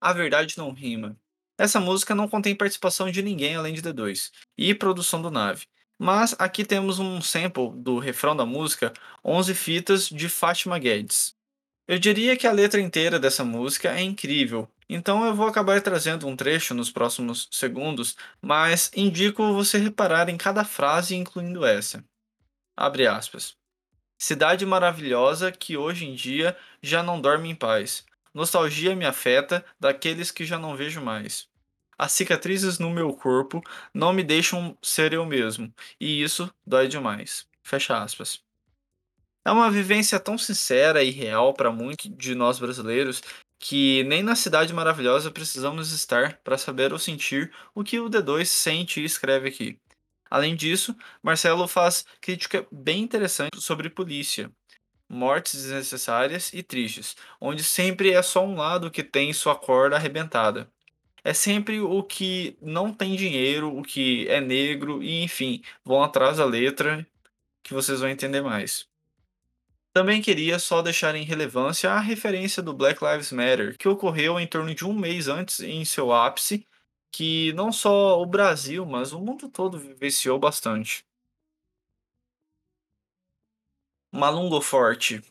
A 0.00 0.12
Verdade 0.12 0.58
Não 0.58 0.72
Rima. 0.72 1.16
Essa 1.58 1.78
música 1.78 2.14
não 2.14 2.28
contém 2.28 2.56
participação 2.56 3.10
de 3.10 3.22
ninguém 3.22 3.54
além 3.54 3.74
de 3.74 3.82
D2 3.82 4.30
e 4.56 4.74
produção 4.74 5.20
do 5.20 5.30
Nave. 5.30 5.66
Mas 6.02 6.34
aqui 6.38 6.64
temos 6.64 6.98
um 6.98 7.20
sample 7.20 7.72
do 7.74 7.98
refrão 7.98 8.34
da 8.34 8.46
música 8.46 8.90
11 9.22 9.54
Fitas 9.54 10.08
de 10.08 10.30
Fátima 10.30 10.78
Guedes. 10.78 11.34
Eu 11.86 11.98
diria 11.98 12.38
que 12.38 12.46
a 12.46 12.52
letra 12.52 12.80
inteira 12.80 13.20
dessa 13.20 13.44
música 13.44 13.90
é 13.90 14.00
incrível, 14.00 14.66
então 14.88 15.26
eu 15.26 15.34
vou 15.34 15.46
acabar 15.46 15.78
trazendo 15.82 16.26
um 16.26 16.34
trecho 16.34 16.72
nos 16.72 16.90
próximos 16.90 17.48
segundos, 17.50 18.16
mas 18.40 18.90
indico 18.96 19.52
você 19.52 19.76
reparar 19.76 20.30
em 20.30 20.38
cada 20.38 20.64
frase 20.64 21.14
incluindo 21.14 21.66
essa. 21.66 22.02
Abre 22.74 23.06
aspas. 23.06 23.54
Cidade 24.18 24.64
maravilhosa 24.64 25.52
que 25.52 25.76
hoje 25.76 26.06
em 26.06 26.14
dia 26.14 26.56
já 26.82 27.02
não 27.02 27.20
dorme 27.20 27.50
em 27.50 27.54
paz. 27.54 28.06
Nostalgia 28.32 28.96
me 28.96 29.04
afeta 29.04 29.62
daqueles 29.78 30.30
que 30.30 30.46
já 30.46 30.58
não 30.58 30.74
vejo 30.74 31.02
mais. 31.02 31.49
As 32.00 32.12
cicatrizes 32.12 32.78
no 32.78 32.88
meu 32.88 33.12
corpo 33.12 33.62
não 33.92 34.10
me 34.10 34.24
deixam 34.24 34.74
ser 34.80 35.12
eu 35.12 35.26
mesmo, 35.26 35.70
e 36.00 36.22
isso 36.22 36.50
dói 36.66 36.88
demais. 36.88 37.46
Fecha 37.62 38.02
aspas. 38.02 38.42
É 39.44 39.50
uma 39.50 39.70
vivência 39.70 40.18
tão 40.18 40.38
sincera 40.38 41.04
e 41.04 41.10
real 41.10 41.52
para 41.52 41.70
muitos 41.70 42.10
de 42.16 42.34
nós 42.34 42.58
brasileiros 42.58 43.22
que 43.58 44.02
nem 44.04 44.22
na 44.22 44.34
cidade 44.34 44.72
maravilhosa 44.72 45.30
precisamos 45.30 45.92
estar 45.92 46.38
para 46.42 46.56
saber 46.56 46.90
ou 46.90 46.98
sentir 46.98 47.52
o 47.74 47.84
que 47.84 48.00
o 48.00 48.08
D2 48.08 48.46
sente 48.46 49.02
e 49.02 49.04
escreve 49.04 49.50
aqui. 49.50 49.78
Além 50.30 50.56
disso, 50.56 50.96
Marcelo 51.22 51.68
faz 51.68 52.06
crítica 52.18 52.66
bem 52.72 53.02
interessante 53.02 53.60
sobre 53.60 53.90
polícia, 53.90 54.50
mortes 55.06 55.64
desnecessárias 55.64 56.50
e 56.54 56.62
tristes, 56.62 57.14
onde 57.38 57.62
sempre 57.62 58.10
é 58.12 58.22
só 58.22 58.42
um 58.42 58.54
lado 58.56 58.90
que 58.90 59.04
tem 59.04 59.34
sua 59.34 59.54
corda 59.54 59.96
arrebentada. 59.96 60.66
É 61.30 61.32
sempre 61.32 61.80
o 61.80 62.02
que 62.02 62.58
não 62.60 62.92
tem 62.92 63.14
dinheiro, 63.14 63.72
o 63.78 63.84
que 63.84 64.26
é 64.26 64.40
negro, 64.40 65.00
e 65.00 65.22
enfim, 65.22 65.62
vão 65.84 66.02
atrás 66.02 66.38
da 66.38 66.44
letra 66.44 67.06
que 67.62 67.72
vocês 67.72 68.00
vão 68.00 68.08
entender 68.08 68.40
mais. 68.40 68.88
Também 69.92 70.20
queria 70.20 70.58
só 70.58 70.82
deixar 70.82 71.14
em 71.14 71.22
relevância 71.22 71.92
a 71.92 72.00
referência 72.00 72.60
do 72.60 72.74
Black 72.74 72.98
Lives 73.04 73.30
Matter, 73.30 73.78
que 73.78 73.88
ocorreu 73.88 74.40
em 74.40 74.46
torno 74.48 74.74
de 74.74 74.84
um 74.84 74.92
mês 74.92 75.28
antes 75.28 75.60
em 75.60 75.84
seu 75.84 76.12
ápice, 76.12 76.66
que 77.12 77.52
não 77.52 77.70
só 77.70 78.20
o 78.20 78.26
Brasil, 78.26 78.84
mas 78.84 79.12
o 79.12 79.20
mundo 79.20 79.48
todo 79.48 79.78
vivenciou 79.78 80.36
bastante. 80.36 81.04
Malungo 84.10 84.60
Forte. 84.60 85.22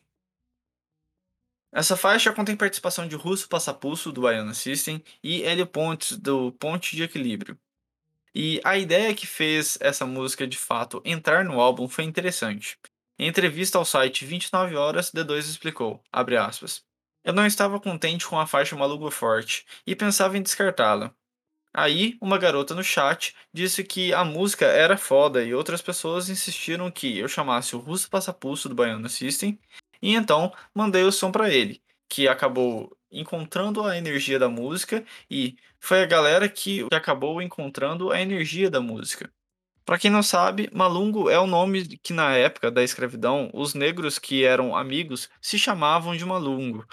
Essa 1.71 1.95
faixa 1.95 2.33
contém 2.33 2.55
participação 2.55 3.07
de 3.07 3.15
Russo 3.15 3.47
Passapulso, 3.47 4.11
do 4.11 4.21
Baiana 4.21 4.53
System, 4.53 5.03
e 5.23 5.43
Hélio 5.43 5.67
Pontes, 5.67 6.17
do 6.17 6.51
Ponte 6.53 6.95
de 6.95 7.03
Equilíbrio. 7.03 7.57
E 8.33 8.59
a 8.63 8.77
ideia 8.77 9.13
que 9.13 9.27
fez 9.27 9.77
essa 9.81 10.05
música 10.05 10.47
de 10.47 10.57
fato 10.57 11.01
entrar 11.05 11.45
no 11.45 11.59
álbum 11.59 11.87
foi 11.87 12.03
interessante. 12.03 12.77
Em 13.17 13.27
entrevista 13.27 13.77
ao 13.77 13.85
site 13.85 14.25
29 14.25 14.75
Horas, 14.75 15.11
D2 15.11 15.39
explicou, 15.39 16.01
aspas, 16.11 16.83
Eu 17.23 17.33
não 17.33 17.45
estava 17.45 17.79
contente 17.79 18.25
com 18.25 18.39
a 18.39 18.47
faixa 18.47 18.75
Malugo 18.75 19.11
Forte 19.11 19.65
e 19.85 19.95
pensava 19.95 20.37
em 20.37 20.41
descartá-la. 20.41 21.13
Aí, 21.73 22.17
uma 22.19 22.37
garota 22.39 22.73
no 22.73 22.83
chat 22.83 23.35
disse 23.53 23.83
que 23.83 24.11
a 24.13 24.23
música 24.23 24.65
era 24.65 24.97
foda 24.97 25.43
e 25.43 25.53
outras 25.53 25.81
pessoas 25.81 26.29
insistiram 26.29 26.89
que 26.89 27.19
eu 27.19 27.27
chamasse 27.27 27.75
o 27.75 27.79
Russo 27.79 28.09
Passapulso 28.09 28.67
do 28.67 28.73
Baiano 28.73 29.07
System, 29.07 29.59
e 30.01 30.13
então 30.15 30.53
mandei 30.73 31.03
o 31.03 31.11
som 31.11 31.31
para 31.31 31.49
ele, 31.49 31.81
que 32.07 32.27
acabou 32.27 32.95
encontrando 33.11 33.83
a 33.83 33.97
energia 33.97 34.37
da 34.37 34.49
música 34.49 35.03
e 35.29 35.55
foi 35.79 36.03
a 36.03 36.05
galera 36.05 36.47
que 36.47 36.85
acabou 36.93 37.41
encontrando 37.41 38.11
a 38.11 38.21
energia 38.21 38.69
da 38.69 38.81
música. 38.81 39.31
Para 39.85 39.97
quem 39.97 40.11
não 40.11 40.21
sabe, 40.21 40.69
Malungo 40.71 41.31
é 41.31 41.39
o 41.39 41.47
nome 41.47 41.97
que 41.97 42.13
na 42.13 42.35
época 42.35 42.69
da 42.69 42.83
escravidão 42.83 43.49
os 43.53 43.73
negros 43.73 44.19
que 44.19 44.43
eram 44.43 44.75
amigos 44.75 45.29
se 45.41 45.57
chamavam 45.57 46.15
de 46.15 46.23
Malungo, 46.23 46.85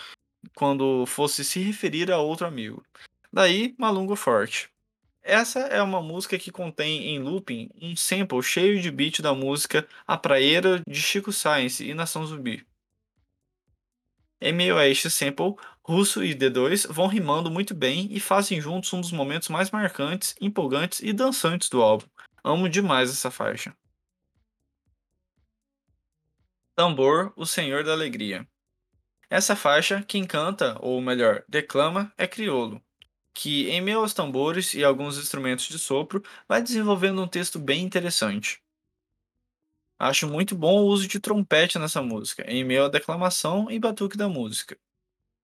quando 0.55 1.05
fosse 1.05 1.45
se 1.45 1.61
referir 1.61 2.11
a 2.11 2.19
outro 2.19 2.47
amigo. 2.47 2.83
Daí, 3.31 3.75
Malungo 3.79 4.17
Forte. 4.17 4.71
Essa 5.23 5.59
é 5.59 5.83
uma 5.83 6.01
música 6.01 6.39
que 6.39 6.53
contém 6.53 7.09
em 7.09 7.19
looping 7.19 7.69
um 7.83 7.95
sample 7.97 8.43
cheio 8.43 8.81
de 8.81 8.91
beat 8.91 9.21
da 9.21 9.35
música 9.35 9.87
A 10.07 10.17
Praeira 10.17 10.81
de 10.89 11.03
Chico 11.03 11.33
Science 11.33 11.85
e 11.85 11.93
Nação 11.93 12.25
Zumbi. 12.25 12.65
Em 14.41 14.53
meio 14.53 14.77
a 14.77 14.87
este 14.87 15.11
sample, 15.11 15.55
Russo 15.83 16.23
e 16.23 16.35
D2 16.35 16.87
vão 16.93 17.07
rimando 17.07 17.51
muito 17.51 17.75
bem 17.75 18.09
e 18.11 18.21
fazem 18.21 18.61
juntos 18.61 18.93
um 18.93 19.01
dos 19.01 19.13
momentos 19.13 19.49
mais 19.49 19.71
marcantes, 19.71 20.35
empolgantes 20.41 21.01
e 21.01 21.13
dançantes 21.13 21.71
do 21.71 21.81
álbum. 21.81 22.07
Amo 22.45 22.69
demais 22.69 23.11
essa 23.11 23.31
faixa. 23.31 23.75
Tambor, 26.75 27.33
o 27.35 27.47
Senhor 27.47 27.83
da 27.83 27.93
Alegria. 27.93 28.47
Essa 29.31 29.57
faixa, 29.57 30.05
quem 30.07 30.27
canta, 30.27 30.77
ou 30.81 31.01
melhor, 31.01 31.43
declama, 31.49 32.13
é 32.19 32.29
Criolo, 32.29 32.81
que, 33.35 33.71
em 33.71 33.81
meio 33.81 34.01
aos 34.01 34.13
tambores 34.13 34.75
e 34.75 34.85
alguns 34.85 35.19
instrumentos 35.19 35.67
de 35.67 35.79
sopro, 35.79 36.23
vai 36.47 36.63
desenvolvendo 36.63 37.23
um 37.23 37.27
texto 37.29 37.59
bem 37.59 37.83
interessante. 37.83 38.63
Acho 39.99 40.29
muito 40.29 40.55
bom 40.55 40.83
o 40.83 40.87
uso 40.89 41.09
de 41.09 41.19
trompete 41.19 41.79
nessa 41.79 42.03
música, 42.03 42.45
em 42.47 42.63
meio 42.63 42.85
à 42.85 42.89
declamação 42.89 43.71
e 43.71 43.79
batuque 43.79 44.17
da 44.17 44.29
música. 44.29 44.79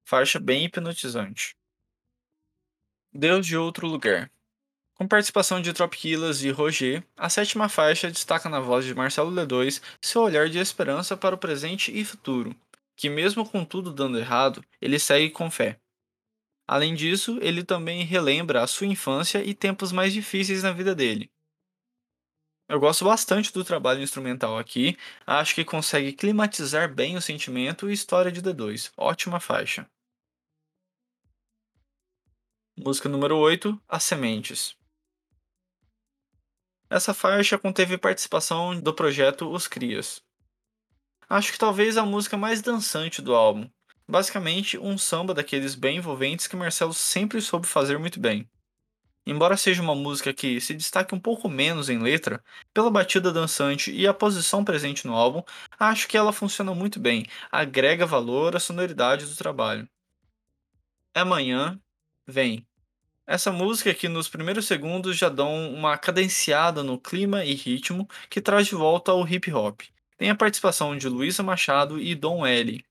Faixa 0.05 0.39
bem 0.39 0.67
hipnotizante. 0.67 1.57
Deus 3.11 3.47
de 3.47 3.57
Outro 3.57 3.87
Lugar. 3.87 4.31
Com 4.95 5.09
participação 5.09 5.61
de 5.63 5.73
Tropquilas 5.73 6.45
e 6.45 6.51
Roger, 6.51 7.03
a 7.17 7.31
sétima 7.31 7.67
faixa 7.67 8.11
destaca 8.11 8.51
na 8.51 8.61
voz 8.61 8.85
de 8.85 8.95
Marcelo 8.95 9.33
D2 9.33 9.81
seu 10.03 10.21
olhar 10.21 10.51
de 10.51 10.59
esperança 10.59 11.17
para 11.17 11.35
o 11.35 11.39
presente 11.39 11.91
e 11.91 12.05
futuro, 12.05 12.55
que 12.95 13.09
mesmo 13.09 13.49
com 13.49 13.65
tudo 13.65 13.91
dando 13.91 14.19
errado, 14.19 14.63
ele 14.83 14.99
segue 14.99 15.31
com 15.31 15.51
fé. 15.51 15.81
Além 16.69 16.95
disso, 16.95 17.39
ele 17.41 17.65
também 17.65 18.05
relembra 18.05 18.63
a 18.63 18.67
sua 18.67 18.87
infância 18.87 19.43
e 19.43 19.55
tempos 19.55 19.93
mais 19.93 20.13
difíceis 20.13 20.63
na 20.63 20.73
vida 20.73 20.95
dele. 20.95 21.32
Eu 22.73 22.81
gosto 22.81 23.05
bastante 23.05 23.53
do 23.53 23.63
trabalho 23.63 24.01
instrumental 24.01 24.57
aqui, 24.57 24.97
acho 25.27 25.55
que 25.55 25.63
consegue 25.63 26.11
climatizar 26.11 26.91
bem 26.91 27.19
o 27.19 27.21
sentimento 27.21 27.91
e 27.91 27.93
história 27.93 28.33
de 28.33 28.41
D2. 28.41 28.91
Ótima 28.97 29.39
faixa. 29.39 29.87
Música 32.75 33.11
número 33.11 33.37
8, 33.37 33.79
As 33.87 34.05
Sementes. 34.05 34.75
Essa 36.89 37.13
faixa 37.13 37.59
conteve 37.59 37.99
participação 37.99 38.81
do 38.81 38.95
projeto 38.95 39.53
Os 39.53 39.69
Crias. 39.69 40.23
Acho 41.29 41.53
que 41.53 41.59
talvez 41.59 41.99
a 41.99 42.07
música 42.07 42.39
mais 42.39 42.63
dançante 42.63 43.21
do 43.21 43.35
álbum. 43.35 43.69
Basicamente, 44.09 44.79
um 44.79 44.97
samba 44.97 45.35
daqueles 45.35 45.75
bem 45.75 45.99
envolventes 45.99 46.47
que 46.47 46.57
Marcelo 46.57 46.95
sempre 46.95 47.39
soube 47.43 47.67
fazer 47.67 47.99
muito 47.99 48.19
bem. 48.19 48.49
Embora 49.25 49.57
seja 49.57 49.81
uma 49.81 49.95
música 49.95 50.33
que 50.33 50.61
se 50.61 50.75
destaque 50.75 51.15
um 51.15 51.21
pouco 51.21 51.49
menos 51.49 51.89
em 51.89 51.99
letra, 51.99 52.43
pela 52.75 52.91
batida 52.91 53.33
dançante 53.33 53.93
e 53.93 54.07
a 54.07 54.13
posição 54.13 54.65
presente 54.65 55.07
no 55.07 55.15
álbum, 55.15 55.43
acho 55.79 56.09
que 56.09 56.17
ela 56.17 56.33
funciona 56.33 56.75
muito 56.75 56.99
bem, 56.99 57.27
agrega 57.51 58.05
valor 58.05 58.57
à 58.57 58.61
sonoridade 58.61 59.27
do 59.27 59.37
trabalho. 59.37 59.89
Amanhã 61.15 61.81
vem. 62.27 62.67
Essa 63.25 63.53
música 63.53 63.91
aqui 63.91 64.09
nos 64.09 64.29
primeiros 64.29 64.67
segundos 64.67 65.17
já 65.17 65.29
dão 65.29 65.73
uma 65.73 65.97
cadenciada 65.97 66.83
no 66.83 66.99
clima 66.99 67.45
e 67.45 67.55
ritmo 67.55 68.09
que 68.29 68.41
traz 68.41 68.67
de 68.67 68.75
volta 68.75 69.13
ao 69.13 69.27
hip 69.27 69.53
hop. 69.53 69.83
Tem 70.19 70.31
a 70.31 70.35
participação 70.35 70.97
de 70.97 71.09
Luísa 71.09 71.43
Machado 71.43 72.01
e 72.01 72.15
Dom 72.15 72.45
L. 72.45 72.85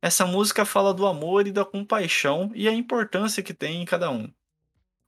Essa 0.00 0.26
música 0.26 0.64
fala 0.64 0.94
do 0.94 1.06
amor 1.06 1.46
e 1.46 1.52
da 1.52 1.64
compaixão 1.64 2.50
e 2.54 2.68
a 2.68 2.72
importância 2.72 3.42
que 3.42 3.52
tem 3.52 3.82
em 3.82 3.84
cada 3.84 4.10
um. 4.10 4.32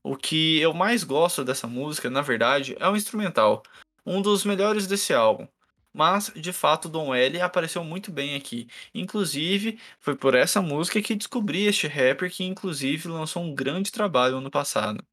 O 0.09 0.17
que 0.17 0.61
eu 0.61 0.73
mais 0.73 1.03
gosto 1.03 1.45
dessa 1.45 1.67
música, 1.67 2.09
na 2.09 2.23
verdade, 2.23 2.77
é 2.79 2.89
o 2.89 2.95
instrumental, 2.95 3.65
um 4.07 4.23
dos 4.23 4.45
melhores 4.45 4.87
desse 4.87 5.13
álbum. 5.13 5.49
Mas, 5.93 6.31
de 6.33 6.53
fato, 6.53 6.89
Dom 6.89 7.13
L 7.13 7.41
apareceu 7.41 7.83
muito 7.83 8.13
bem 8.13 8.37
aqui. 8.37 8.69
Inclusive, 8.95 9.81
foi 9.99 10.15
por 10.15 10.37
essa 10.37 10.63
música 10.63 11.03
que 11.03 11.17
descobri 11.17 11.65
este 11.65 11.89
rapper 11.89 12.31
que, 12.31 12.45
inclusive, 12.45 13.09
lançou 13.09 13.43
um 13.43 13.53
grande 13.53 13.91
trabalho 13.91 14.37
ano 14.37 14.49
passado. 14.49 15.05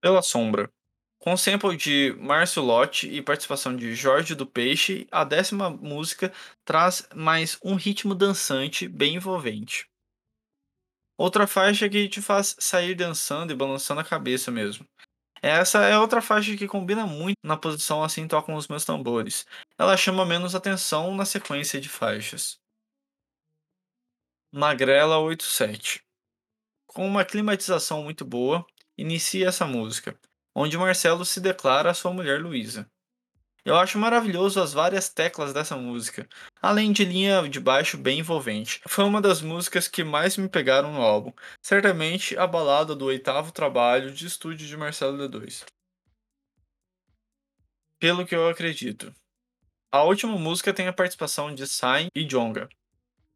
Pela 0.00 0.22
Sombra. 0.22 0.72
Com 1.18 1.36
sample 1.36 1.76
de 1.76 2.16
Márcio 2.18 2.62
Lotti 2.62 3.08
e 3.10 3.20
participação 3.20 3.76
de 3.76 3.94
Jorge 3.94 4.34
do 4.34 4.46
Peixe, 4.46 5.06
a 5.10 5.22
décima 5.22 5.68
música 5.68 6.32
traz 6.64 7.06
mais 7.14 7.58
um 7.62 7.74
ritmo 7.74 8.14
dançante 8.14 8.88
bem 8.88 9.16
envolvente. 9.16 9.86
Outra 11.16 11.46
faixa 11.46 11.88
que 11.88 12.08
te 12.08 12.20
faz 12.20 12.56
sair 12.58 12.94
dançando 12.94 13.52
e 13.52 13.56
balançando 13.56 14.00
a 14.00 14.04
cabeça 14.04 14.50
mesmo. 14.50 14.86
Essa 15.42 15.84
é 15.84 15.98
outra 15.98 16.22
faixa 16.22 16.56
que 16.56 16.66
combina 16.66 17.06
muito 17.06 17.36
na 17.44 17.56
posição 17.56 18.02
assim 18.02 18.26
tocam 18.26 18.54
os 18.56 18.66
meus 18.66 18.84
tambores. 18.84 19.46
Ela 19.78 19.96
chama 19.96 20.24
menos 20.24 20.54
atenção 20.54 21.14
na 21.14 21.24
sequência 21.24 21.80
de 21.80 21.88
faixas. 21.88 22.58
Magrela 24.52 25.18
87. 25.18 26.02
Com 26.86 27.06
uma 27.06 27.24
climatização 27.24 28.02
muito 28.04 28.24
boa, 28.24 28.64
inicia 28.96 29.48
essa 29.48 29.66
música, 29.66 30.18
onde 30.54 30.78
Marcelo 30.78 31.24
se 31.24 31.40
declara 31.40 31.90
a 31.90 31.94
sua 31.94 32.12
mulher 32.12 32.40
Luísa. 32.40 32.90
Eu 33.64 33.76
acho 33.76 33.98
maravilhoso 33.98 34.60
as 34.60 34.74
várias 34.74 35.08
teclas 35.08 35.54
dessa 35.54 35.74
música, 35.74 36.28
além 36.60 36.92
de 36.92 37.02
linha 37.02 37.48
de 37.48 37.58
baixo 37.58 37.96
bem 37.96 38.18
envolvente. 38.18 38.82
Foi 38.86 39.04
uma 39.04 39.22
das 39.22 39.40
músicas 39.40 39.88
que 39.88 40.04
mais 40.04 40.36
me 40.36 40.50
pegaram 40.50 40.92
no 40.92 41.00
álbum, 41.00 41.32
certamente 41.62 42.36
a 42.36 42.46
balada 42.46 42.94
do 42.94 43.06
oitavo 43.06 43.52
trabalho 43.52 44.12
de 44.12 44.26
estúdio 44.26 44.66
de 44.66 44.76
Marcelo 44.76 45.16
D2. 45.16 45.64
Pelo 47.98 48.26
que 48.26 48.34
eu 48.34 48.46
acredito. 48.48 49.14
A 49.90 50.02
última 50.02 50.36
música 50.36 50.74
tem 50.74 50.86
a 50.86 50.92
participação 50.92 51.54
de 51.54 51.66
Sai 51.66 52.08
e 52.14 52.22
Jonga, 52.22 52.68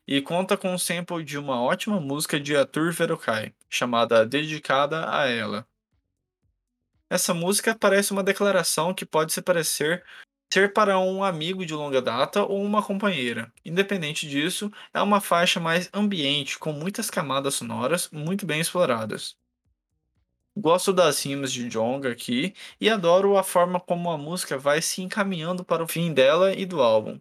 e 0.06 0.20
conta 0.20 0.58
com 0.58 0.72
um 0.72 0.78
sample 0.78 1.24
de 1.24 1.38
uma 1.38 1.62
ótima 1.62 2.00
música 2.00 2.38
de 2.38 2.54
Atur 2.54 2.92
Verokai, 2.92 3.54
chamada 3.70 4.26
Dedicada 4.26 5.10
a 5.10 5.26
Ela. 5.26 5.66
Essa 7.10 7.32
música 7.32 7.74
parece 7.74 8.12
uma 8.12 8.22
declaração 8.22 8.92
que 8.92 9.06
pode 9.06 9.32
se 9.32 9.40
parecer 9.40 10.04
ser 10.52 10.72
para 10.72 10.98
um 10.98 11.22
amigo 11.22 11.64
de 11.64 11.74
longa 11.74 12.00
data 12.00 12.42
ou 12.42 12.62
uma 12.62 12.82
companheira. 12.82 13.52
Independente 13.64 14.26
disso, 14.26 14.70
é 14.94 15.00
uma 15.00 15.20
faixa 15.20 15.60
mais 15.60 15.90
ambiente, 15.92 16.58
com 16.58 16.72
muitas 16.72 17.10
camadas 17.10 17.54
sonoras 17.54 18.08
muito 18.10 18.46
bem 18.46 18.60
exploradas. 18.60 19.36
Gosto 20.56 20.92
das 20.92 21.24
rimas 21.24 21.52
de 21.52 21.68
Jonga 21.68 22.10
aqui 22.10 22.54
e 22.80 22.90
adoro 22.90 23.36
a 23.36 23.44
forma 23.44 23.78
como 23.78 24.10
a 24.10 24.18
música 24.18 24.58
vai 24.58 24.82
se 24.82 25.02
encaminhando 25.02 25.64
para 25.64 25.84
o 25.84 25.88
fim 25.88 26.12
dela 26.12 26.52
e 26.52 26.66
do 26.66 26.82
álbum. 26.82 27.20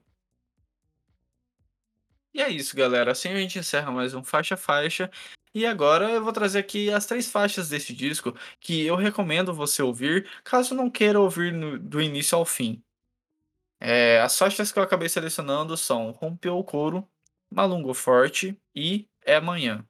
E 2.34 2.42
é 2.42 2.50
isso, 2.50 2.76
galera. 2.76 3.12
Assim 3.12 3.30
a 3.30 3.36
gente 3.36 3.60
encerra 3.60 3.92
mais 3.92 4.14
um 4.14 4.24
Faixa 4.24 4.56
Faixa. 4.58 5.12
E 5.58 5.66
agora 5.66 6.12
eu 6.12 6.24
vou 6.24 6.32
trazer 6.32 6.60
aqui 6.60 6.92
as 6.92 7.08
três 7.08 7.32
faixas 7.32 7.68
desse 7.68 7.92
disco 7.92 8.32
que 8.60 8.86
eu 8.86 8.96
recomendo 8.96 9.52
você 9.52 9.82
ouvir, 9.82 10.30
caso 10.44 10.76
não 10.76 10.88
queira 10.88 11.20
ouvir 11.20 11.52
no, 11.52 11.80
do 11.80 12.00
início 12.00 12.38
ao 12.38 12.46
fim. 12.46 12.80
É, 13.80 14.22
as 14.22 14.38
faixas 14.38 14.72
que 14.72 14.78
eu 14.78 14.84
acabei 14.84 15.10
selecionando 15.10 15.76
são 15.76 16.12
Rompeu 16.12 16.60
o 16.60 16.64
Couro, 16.64 17.10
Malungo 17.52 17.96
Forte 17.96 18.56
e 18.76 19.08
É 19.26 19.38
Amanhã. 19.38 19.84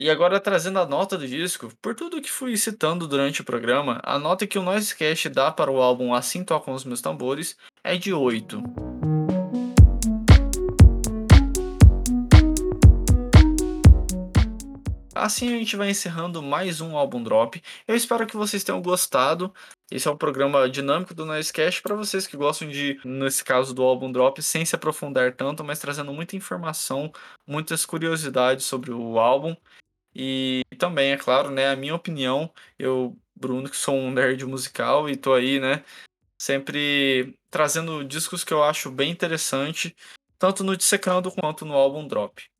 E 0.00 0.08
agora 0.08 0.40
trazendo 0.40 0.78
a 0.78 0.86
nota 0.86 1.18
do 1.18 1.28
disco, 1.28 1.70
por 1.82 1.94
tudo 1.94 2.22
que 2.22 2.30
fui 2.30 2.56
citando 2.56 3.06
durante 3.06 3.42
o 3.42 3.44
programa, 3.44 4.00
a 4.02 4.18
nota 4.18 4.46
que 4.46 4.58
o 4.58 4.62
Noisecast 4.62 5.28
dá 5.28 5.52
para 5.52 5.70
o 5.70 5.82
álbum 5.82 6.14
Assim 6.14 6.42
Tocam 6.42 6.72
os 6.72 6.86
Meus 6.86 7.02
Tambores 7.02 7.58
é 7.84 7.94
de 7.98 8.10
8. 8.10 8.91
Assim 15.14 15.54
a 15.54 15.58
gente 15.58 15.76
vai 15.76 15.90
encerrando 15.90 16.42
mais 16.42 16.80
um 16.80 16.96
álbum 16.96 17.22
drop. 17.22 17.62
Eu 17.86 17.94
espero 17.94 18.26
que 18.26 18.36
vocês 18.36 18.64
tenham 18.64 18.80
gostado. 18.80 19.52
Esse 19.90 20.08
é 20.08 20.10
um 20.10 20.16
programa 20.16 20.68
dinâmico 20.70 21.12
do 21.12 21.26
Noisecast 21.26 21.82
para 21.82 21.94
vocês 21.94 22.26
que 22.26 22.34
gostam 22.34 22.68
de, 22.68 22.98
nesse 23.04 23.44
caso 23.44 23.74
do 23.74 23.82
álbum 23.82 24.10
drop, 24.10 24.42
sem 24.42 24.64
se 24.64 24.74
aprofundar 24.74 25.34
tanto, 25.34 25.62
mas 25.62 25.78
trazendo 25.78 26.12
muita 26.14 26.34
informação, 26.34 27.12
muitas 27.46 27.84
curiosidades 27.84 28.64
sobre 28.64 28.90
o 28.90 29.18
álbum. 29.18 29.54
E 30.14 30.62
também, 30.78 31.12
é 31.12 31.18
claro, 31.18 31.50
né, 31.50 31.70
a 31.70 31.76
minha 31.76 31.94
opinião, 31.94 32.50
eu, 32.78 33.16
Bruno, 33.34 33.68
que 33.68 33.76
sou 33.76 33.94
um 33.96 34.10
nerd 34.10 34.44
musical 34.46 35.10
e 35.10 35.16
tô 35.16 35.34
aí, 35.34 35.60
né, 35.60 35.84
sempre 36.38 37.36
trazendo 37.50 38.04
discos 38.04 38.44
que 38.44 38.52
eu 38.54 38.62
acho 38.62 38.90
bem 38.90 39.10
interessante, 39.10 39.96
tanto 40.38 40.64
no 40.64 40.76
Dissecando 40.76 41.32
quanto 41.32 41.66
no 41.66 41.74
álbum 41.74 42.06
drop. 42.08 42.51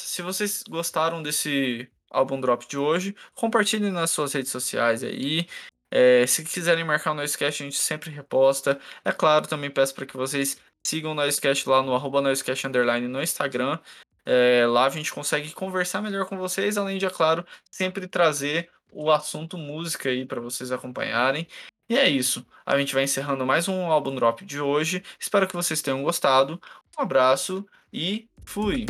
Se 0.00 0.22
vocês 0.22 0.62
gostaram 0.68 1.22
desse 1.22 1.88
álbum 2.10 2.40
drop 2.40 2.66
de 2.68 2.78
hoje, 2.78 3.14
compartilhem 3.34 3.90
nas 3.90 4.10
suas 4.10 4.32
redes 4.32 4.50
sociais 4.50 5.02
aí. 5.02 5.46
É, 5.90 6.26
se 6.26 6.44
quiserem 6.44 6.84
marcar 6.84 7.12
o 7.12 7.14
Noisecast, 7.14 7.62
a 7.62 7.66
gente 7.66 7.78
sempre 7.78 8.10
reposta. 8.10 8.78
É 9.04 9.12
claro, 9.12 9.46
também 9.46 9.70
peço 9.70 9.94
para 9.94 10.06
que 10.06 10.16
vocês 10.16 10.58
sigam 10.86 11.12
o 11.12 11.14
Noisecast 11.14 11.68
lá 11.68 11.82
no 11.82 11.94
arroba 11.94 12.20
Noisecast 12.20 12.66
Underline 12.66 13.08
no 13.08 13.22
Instagram. 13.22 13.78
É, 14.24 14.66
lá 14.66 14.86
a 14.86 14.90
gente 14.90 15.12
consegue 15.12 15.52
conversar 15.52 16.02
melhor 16.02 16.26
com 16.26 16.36
vocês, 16.36 16.76
além 16.76 16.98
de, 16.98 17.06
é 17.06 17.10
claro, 17.10 17.46
sempre 17.70 18.08
trazer 18.08 18.68
o 18.90 19.10
assunto 19.10 19.56
música 19.56 20.08
aí 20.08 20.24
para 20.26 20.40
vocês 20.40 20.72
acompanharem. 20.72 21.46
E 21.88 21.96
é 21.96 22.08
isso. 22.08 22.44
A 22.64 22.76
gente 22.76 22.92
vai 22.92 23.04
encerrando 23.04 23.46
mais 23.46 23.68
um 23.68 23.86
álbum 23.86 24.14
drop 24.16 24.44
de 24.44 24.60
hoje. 24.60 25.04
Espero 25.20 25.46
que 25.46 25.54
vocês 25.54 25.80
tenham 25.80 26.02
gostado. 26.02 26.60
Um 26.98 27.02
abraço 27.02 27.64
e 27.92 28.28
fui! 28.44 28.86